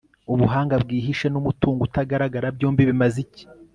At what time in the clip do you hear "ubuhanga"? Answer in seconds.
0.33-0.75